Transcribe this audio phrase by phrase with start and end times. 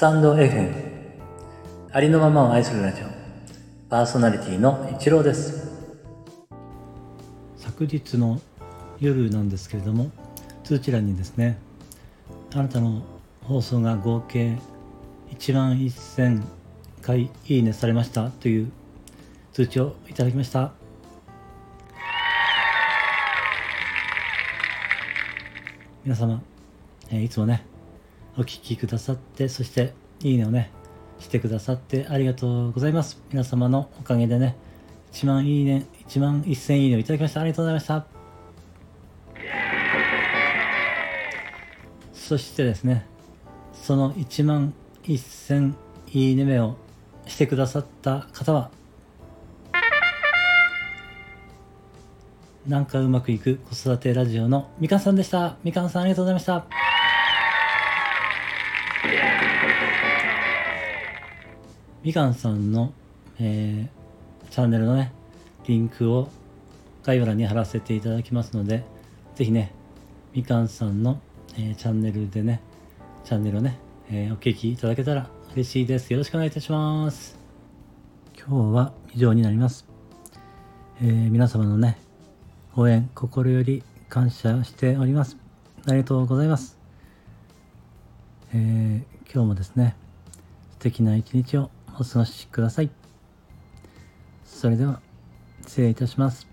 [0.00, 0.72] タンド FM
[1.92, 3.04] ありのままを愛するラジオ。
[3.90, 5.68] パーソナリティの一郎です。
[7.58, 8.40] 昨日の
[8.98, 10.10] 夜なんですけれども
[10.64, 11.58] 通知欄にですね
[12.54, 13.02] あなたの
[13.44, 14.56] 放送が合計
[15.32, 16.44] 1万1000
[17.02, 18.72] 回いいねされましたという
[19.52, 20.72] 通知をいただきました。
[26.02, 26.40] 皆様、
[27.10, 27.66] えいつもね
[28.36, 30.70] お聞きくださってそしていいねをね
[31.18, 33.22] してくださってありがとうございます。
[33.30, 34.56] 皆様のおかげでね
[35.12, 38.06] 1万いいね1万1000いいねをいただきましたありがとうございました。
[42.12, 43.06] そしてですね
[43.72, 44.72] その1万
[45.02, 45.74] 1000
[46.12, 46.76] いいね目を
[47.26, 48.70] してくださった方は
[52.66, 55.56] なんかうまくいく子育てラジオのみかんさんでした。
[55.64, 56.89] みかんさんありがとうございました。
[62.02, 62.92] みかんさんの、
[63.38, 64.00] えー
[64.50, 65.12] チャンネルのね
[65.68, 66.28] リンクを
[67.04, 68.82] 概要欄に貼らせていただきますので
[69.36, 69.72] ぜひね
[70.32, 71.20] みかんさんの、
[71.56, 72.60] えーチャンネルでね
[73.24, 73.78] チャンネルをね、
[74.10, 76.12] えーお聞きいただけたら嬉しいです。
[76.12, 77.38] よろしくお願いいたします。
[78.36, 79.86] 今日は以上になります、
[81.02, 81.98] えー皆様のね
[82.74, 85.36] 応援心より感謝しております。
[85.86, 86.76] ありがとうございます、
[88.52, 89.94] えー今日もですね
[90.72, 91.70] 素敵な一日を
[92.00, 92.90] お過ごしください。
[94.44, 95.00] それでは
[95.62, 96.48] 失礼いたします。